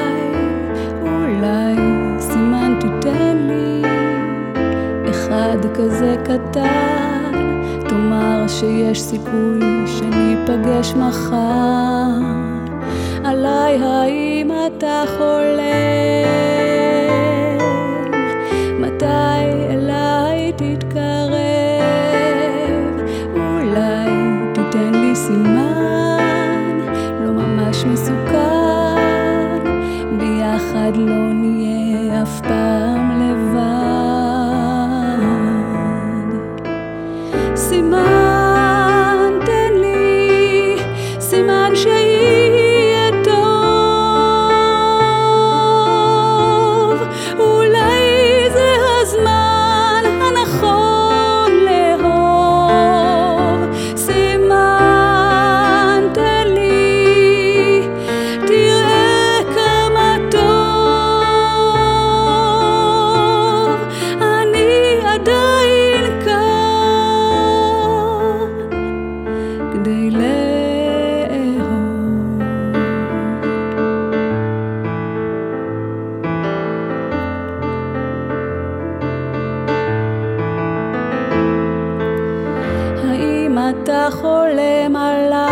[1.02, 1.76] אולי
[2.18, 3.82] סימן תיתן לי
[5.10, 7.32] אחד כזה קטן,
[7.88, 12.18] תאמר שיש סיכוי שניפגש מחר.
[13.24, 15.67] עליי האם אתה חולם?
[31.58, 33.58] נהיה אף פעם לבד.
[37.56, 38.17] סימן
[83.70, 85.48] אתה חולם עליי?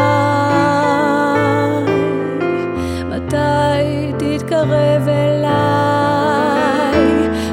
[3.05, 5.47] מתי תתקרב אליי?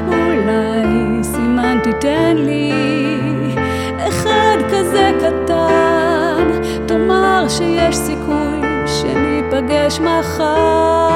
[0.08, 2.72] אולי סימן תיתן לי
[4.08, 6.50] אחד כזה קטן,
[6.86, 11.14] תאמר שיש סיכוי שניפגש מחר.